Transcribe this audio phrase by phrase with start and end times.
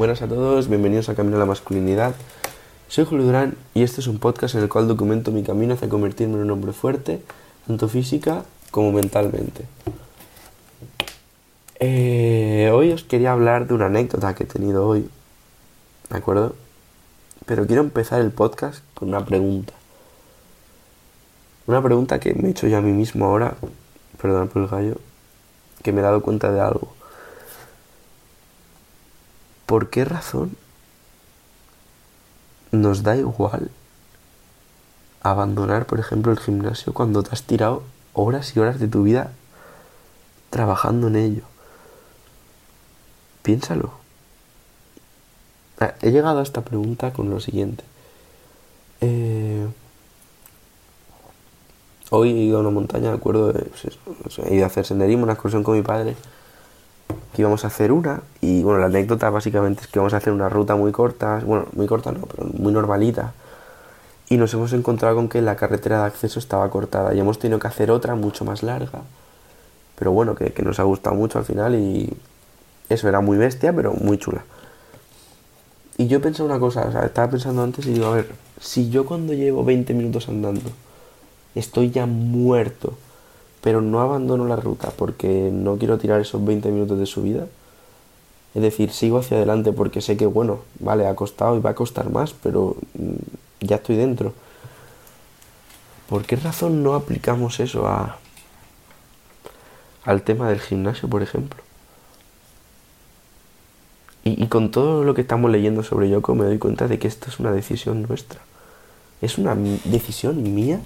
[0.00, 2.14] Buenas a todos, bienvenidos a Camino a la Masculinidad.
[2.88, 5.90] Soy Julio Durán y este es un podcast en el cual documento mi camino hacia
[5.90, 7.20] convertirme en un hombre fuerte,
[7.66, 9.66] tanto física como mentalmente.
[11.80, 15.06] Eh, hoy os quería hablar de una anécdota que he tenido hoy,
[16.08, 16.54] ¿de acuerdo?
[17.44, 19.74] Pero quiero empezar el podcast con una pregunta.
[21.66, 23.54] Una pregunta que me he hecho yo a mí mismo ahora,
[24.18, 24.94] perdón por el gallo,
[25.82, 26.99] que me he dado cuenta de algo.
[29.70, 30.56] ¿Por qué razón
[32.72, 33.70] nos da igual
[35.22, 39.30] abandonar, por ejemplo, el gimnasio cuando te has tirado horas y horas de tu vida
[40.50, 41.42] trabajando en ello?
[43.44, 43.92] Piénsalo.
[45.78, 47.84] Ah, he llegado a esta pregunta con lo siguiente.
[49.00, 49.68] Eh,
[52.10, 55.34] hoy he ido a una montaña, de acuerdo, pues he ido a hacer senderismo, una
[55.34, 56.16] excursión con mi padre
[57.40, 60.32] que íbamos a hacer una y bueno, la anécdota básicamente es que vamos a hacer
[60.32, 63.32] una ruta muy corta, bueno, muy corta no, pero muy normalita
[64.28, 67.58] y nos hemos encontrado con que la carretera de acceso estaba cortada y hemos tenido
[67.58, 69.00] que hacer otra mucho más larga,
[69.98, 72.12] pero bueno, que, que nos ha gustado mucho al final y
[72.90, 74.44] eso era muy bestia, pero muy chula.
[75.96, 78.28] Y yo pensé una cosa, o sea, estaba pensando antes y digo, a ver,
[78.60, 80.70] si yo cuando llevo 20 minutos andando
[81.54, 82.98] estoy ya muerto,
[83.60, 87.46] pero no abandono la ruta porque no quiero tirar esos 20 minutos de subida.
[88.54, 91.74] Es decir, sigo hacia adelante porque sé que, bueno, vale, ha costado y va a
[91.74, 94.32] costar más, pero mm, ya estoy dentro.
[96.08, 98.18] ¿Por qué razón no aplicamos eso a,
[100.04, 101.62] al tema del gimnasio, por ejemplo?
[104.24, 107.08] Y, y, con todo lo que estamos leyendo sobre Yoko me doy cuenta de que
[107.08, 108.40] esto es una decisión nuestra.
[109.22, 110.80] Es una decisión mía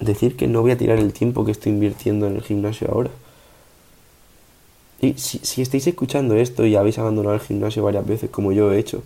[0.00, 3.10] decir que no voy a tirar el tiempo que estoy invirtiendo en el gimnasio ahora.
[5.00, 8.78] Y si, estáis escuchando esto y habéis abandonado el gimnasio varias veces, como yo he
[8.78, 9.02] hecho,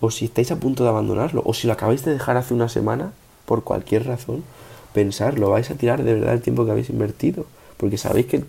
[0.00, 2.68] o si estáis a punto de abandonarlo, o si lo acabáis de dejar hace una
[2.68, 3.12] semana,
[3.46, 4.44] por cualquier razón,
[4.92, 7.46] pensarlo, vais a tirar de verdad el tiempo que habéis invertido.
[7.78, 8.44] Porque sabéis que,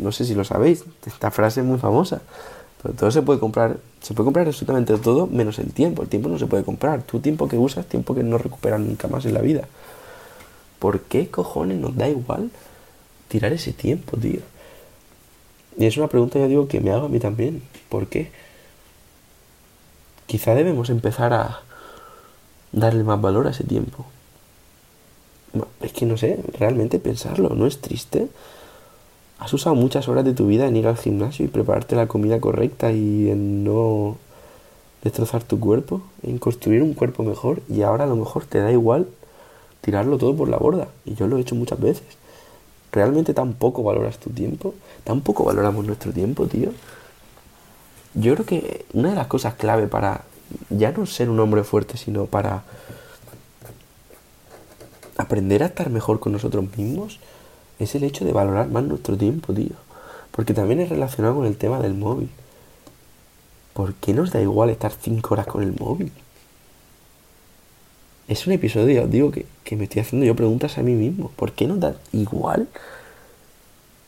[0.00, 2.20] no sé si lo sabéis, esta frase es muy famosa,
[2.82, 6.02] pero todo se puede comprar, se puede comprar absolutamente todo menos el tiempo.
[6.02, 7.02] El tiempo no se puede comprar.
[7.02, 9.66] Tu tiempo que usas, tiempo que no recuperas nunca más en la vida.
[10.78, 12.50] ¿Por qué cojones nos da igual
[13.28, 14.40] tirar ese tiempo, tío?
[15.78, 17.62] Y es una pregunta, ya digo, que me hago a mí también.
[17.88, 18.30] ¿Por qué?
[20.26, 21.60] Quizá debemos empezar a
[22.72, 24.06] darle más valor a ese tiempo.
[25.80, 28.28] Es que no sé, realmente pensarlo, ¿no es triste?
[29.38, 32.40] Has usado muchas horas de tu vida en ir al gimnasio y prepararte la comida
[32.40, 34.16] correcta y en no
[35.02, 38.72] destrozar tu cuerpo, en construir un cuerpo mejor y ahora a lo mejor te da
[38.72, 39.06] igual
[39.86, 40.88] tirarlo todo por la borda.
[41.04, 42.02] Y yo lo he hecho muchas veces.
[42.90, 44.74] ¿Realmente tampoco valoras tu tiempo?
[45.04, 46.70] ¿Tampoco valoramos nuestro tiempo, tío?
[48.14, 50.24] Yo creo que una de las cosas clave para
[50.70, 52.64] ya no ser un hombre fuerte, sino para
[55.16, 57.20] aprender a estar mejor con nosotros mismos,
[57.78, 59.76] es el hecho de valorar más nuestro tiempo, tío.
[60.32, 62.28] Porque también es relacionado con el tema del móvil.
[63.72, 66.10] ¿Por qué nos da igual estar 5 horas con el móvil?
[68.28, 71.30] es un episodio, digo, que, que, me estoy haciendo yo preguntas a mí mismo.
[71.36, 72.68] ¿Por qué nos da igual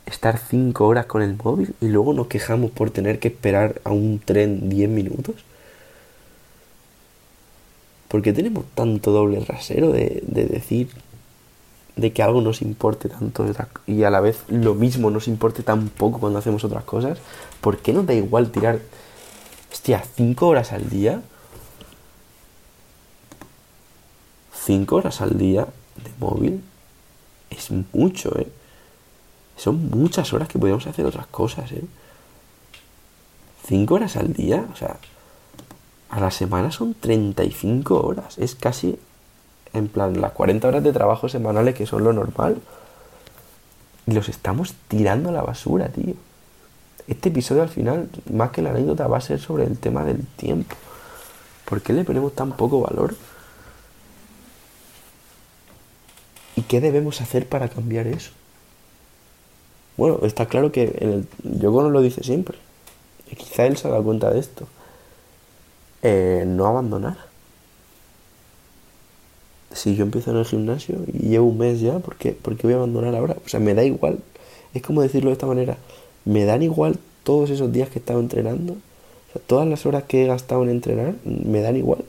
[0.07, 3.91] estar cinco horas con el móvil y luego nos quejamos por tener que esperar a
[3.91, 5.35] un tren 10 minutos?
[8.09, 10.89] ¿Por qué tenemos tanto doble rasero de, de decir
[11.97, 13.45] de que algo nos importe tanto
[13.87, 17.19] y a la vez lo mismo nos importe tan poco cuando hacemos otras cosas?
[17.61, 18.79] ¿Por qué nos da igual tirar,
[19.71, 21.21] hostia, cinco horas al día?
[24.69, 26.63] 5 horas al día de móvil
[27.49, 28.47] es mucho, ¿eh?
[29.57, 31.85] Son muchas horas que podríamos hacer otras cosas, ¿eh?
[33.67, 34.99] 5 horas al día, o sea,
[36.11, 38.37] a la semana son 35 horas.
[38.37, 38.99] Es casi,
[39.73, 42.61] en plan, las 40 horas de trabajo semanales que son lo normal.
[44.07, 46.13] Y los estamos tirando a la basura, tío.
[47.07, 50.27] Este episodio al final, más que la anécdota, va a ser sobre el tema del
[50.27, 50.77] tiempo.
[51.65, 53.15] ¿Por qué le ponemos tan poco valor?
[56.59, 58.33] ¿Y qué debemos hacer para cambiar eso?
[59.97, 61.29] Bueno, está claro que el,
[61.61, 62.59] Yoko nos lo dice siempre.
[63.37, 64.67] Quizá él se haga cuenta de esto.
[66.03, 67.17] Eh, no abandonar.
[69.71, 72.33] Si yo empiezo en el gimnasio y llevo un mes ya, ¿por qué?
[72.33, 73.37] ¿por qué voy a abandonar ahora?
[73.47, 74.19] O sea, me da igual.
[74.75, 75.77] Es como decirlo de esta manera.
[76.25, 78.73] Me dan igual todos esos días que he estado entrenando.
[78.73, 82.05] O sea, todas las horas que he gastado en entrenar, me dan igual.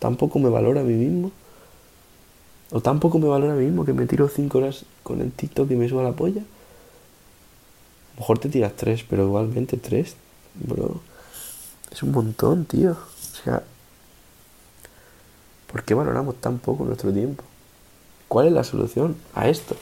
[0.00, 1.30] Tampoco me valora a mí mismo.
[2.70, 5.70] O tampoco me valora a mí mismo que me tiro 5 horas con el TikTok
[5.70, 6.42] y me suba la polla.
[6.42, 10.14] A lo mejor te tiras 3, pero igualmente 3,
[10.54, 11.00] bro.
[11.90, 12.92] Es un montón, tío.
[12.92, 13.62] O sea,
[15.72, 17.44] ¿por qué valoramos tan poco nuestro tiempo?
[18.28, 19.76] ¿Cuál es la solución a esto?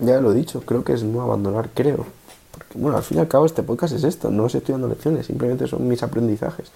[0.00, 2.06] Ya lo he dicho, creo que es no abandonar, creo.
[2.50, 4.88] Porque, bueno, al fin y al cabo este podcast es esto, no os estoy dando
[4.88, 6.72] lecciones, simplemente son mis aprendizajes.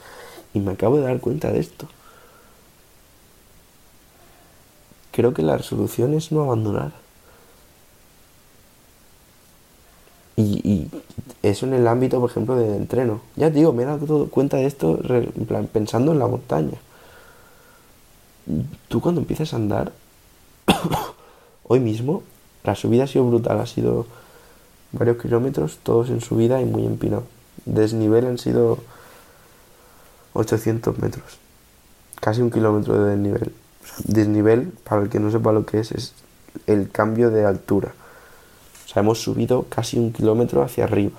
[0.55, 1.89] Y me acabo de dar cuenta de esto.
[5.13, 6.93] Creo que la solución es no abandonar.
[10.37, 10.89] Y,
[11.43, 13.21] eso en el ámbito, por ejemplo, del entreno.
[13.37, 14.99] Ya digo, me he dado cuenta de esto
[15.73, 16.79] pensando en la montaña.
[18.89, 19.93] Tú cuando empiezas a andar,
[21.65, 22.23] hoy mismo,
[22.65, 24.07] la subida ha sido brutal, ha sido
[24.93, 27.25] varios kilómetros, todos en subida y muy empinado.
[27.65, 28.79] Desnivel han sido
[30.35, 31.39] 800 metros,
[32.21, 33.53] casi un kilómetro de desnivel.
[34.05, 36.15] Desnivel, para el que no sepa lo que es, es
[36.67, 37.93] el cambio de altura.
[38.85, 41.19] O sea, hemos subido casi un kilómetro hacia arriba.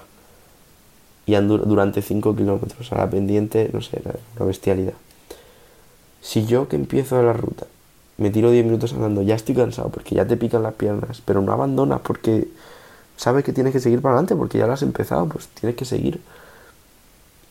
[1.25, 4.01] Y durante 5 kilómetros a la pendiente, no sé,
[4.36, 4.94] una bestialidad.
[6.21, 7.65] Si yo que empiezo la ruta
[8.18, 11.42] me tiro 10 minutos andando, ya estoy cansado porque ya te pican las piernas, pero
[11.42, 12.48] no abandonas porque
[13.18, 15.86] sabes que tienes que seguir para adelante porque ya lo has empezado, pues tienes que
[15.86, 16.21] seguir.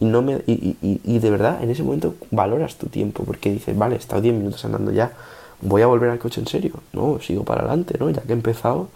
[0.03, 3.95] Y, no me, y, de verdad, en ese momento valoras tu tiempo porque dices, vale,
[3.95, 5.13] he estado 10 minutos andando ya,
[5.61, 6.73] voy a volver al coche en serio.
[6.93, 8.11] No, sigo para adelante, ¿no?
[8.11, 8.89] Ya que he empezado,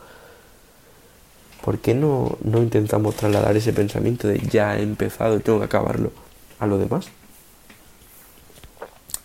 [1.64, 6.10] ¿por qué no, no intentamos trasladar ese pensamiento de ya he empezado tengo que acabarlo
[6.58, 7.06] a lo demás?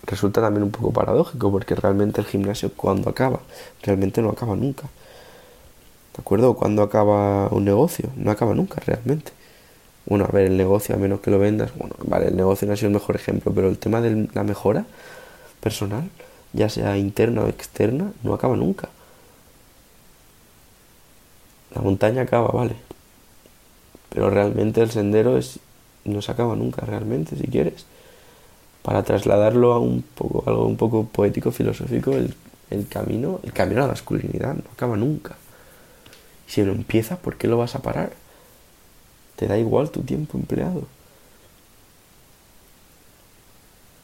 [0.06, 3.40] Resulta también un poco paradójico porque realmente el gimnasio cuando acaba,
[3.82, 4.84] realmente no acaba nunca.
[6.16, 6.54] ¿De acuerdo?
[6.54, 9.32] Cuando acaba un negocio, no acaba nunca realmente.
[10.06, 12.74] Bueno, a ver, el negocio, a menos que lo vendas, bueno, vale, el negocio no
[12.74, 14.86] ha sido el mejor ejemplo, pero el tema de la mejora
[15.62, 16.10] personal,
[16.54, 18.90] ya sea interna o externa, no acaba nunca.
[21.74, 22.76] La montaña acaba, vale.
[24.10, 25.60] Pero realmente el sendero es
[26.04, 27.86] no se acaba nunca realmente, si quieres.
[28.84, 32.36] Para trasladarlo a un poco, algo un poco poético, filosófico, el,
[32.72, 35.38] el camino, el camino a la masculinidad no acaba nunca.
[36.48, 38.12] Si lo empiezas, ¿por qué lo vas a parar?
[39.42, 40.84] Te da igual tu tiempo empleado.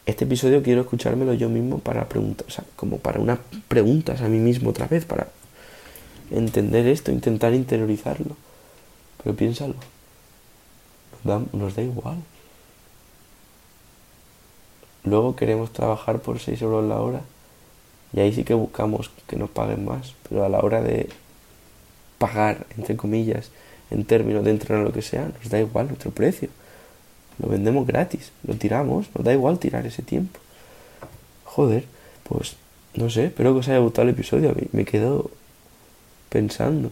[0.08, 3.38] Este episodio quiero escuchármelo yo mismo para preguntar, o sea, como para unas
[3.68, 5.28] preguntas a mí mismo otra vez, para
[6.32, 8.36] entender esto, intentar interiorizarlo.
[9.22, 9.76] Pero piénsalo,
[11.12, 12.18] nos da, nos da igual.
[15.04, 17.22] Luego queremos trabajar por 6 euros la hora
[18.12, 21.10] y ahí sí que buscamos que nos paguen más, pero a la hora de
[22.18, 23.52] pagar, entre comillas,
[23.92, 26.50] en términos de entrenar lo que sea, nos da igual nuestro precio.
[27.40, 30.40] Lo vendemos gratis, lo tiramos, nos da igual tirar ese tiempo.
[31.44, 31.86] Joder,
[32.24, 32.56] pues
[32.96, 34.56] no sé, espero que os haya gustado el episodio.
[34.72, 35.30] Me quedo
[36.30, 36.92] pensando,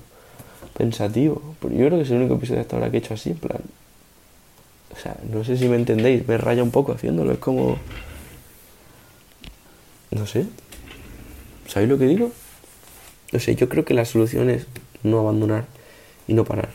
[0.78, 1.42] pensativo.
[1.60, 3.38] Porque yo creo que es el único episodio hasta ahora que he hecho así, en
[3.38, 3.62] plan.
[4.96, 7.78] O sea, no sé si me entendéis, me raya un poco haciéndolo, es como.
[10.12, 10.46] No sé.
[11.68, 12.32] ¿Sabéis lo que digo?
[13.32, 14.68] No sé, yo creo que la solución es
[15.04, 15.66] no abandonar
[16.28, 16.70] y no parar.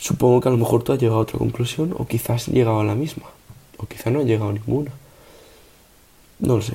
[0.00, 2.80] Supongo que a lo mejor tú has llegado a otra conclusión o quizás has llegado
[2.80, 3.26] a la misma
[3.76, 4.92] o quizás no has llegado a ninguna.
[6.38, 6.74] No lo sé.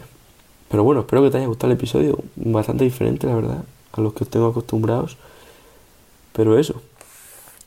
[0.69, 2.19] Pero bueno, espero que te haya gustado el episodio.
[2.35, 3.63] Bastante diferente, la verdad,
[3.93, 5.17] a los que os tengo acostumbrados.
[6.33, 6.81] Pero eso.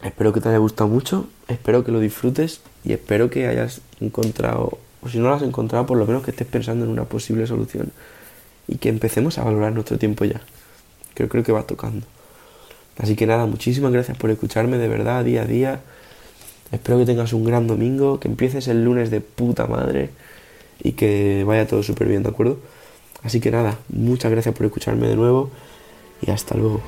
[0.02, 1.26] Espero que te haya gustado mucho.
[1.48, 2.60] Espero que lo disfrutes.
[2.84, 6.30] Y espero que hayas encontrado, o si no lo has encontrado, por lo menos que
[6.30, 7.92] estés pensando en una posible solución.
[8.68, 10.40] Y que empecemos a valorar nuestro tiempo ya.
[11.14, 12.06] Que creo que va tocando.
[12.98, 15.80] Así que nada, muchísimas gracias por escucharme de verdad día a día.
[16.72, 20.10] Espero que tengas un gran domingo, que empieces el lunes de puta madre
[20.82, 22.58] y que vaya todo súper bien, ¿de acuerdo?
[23.22, 25.50] Así que nada, muchas gracias por escucharme de nuevo
[26.20, 26.82] y hasta luego.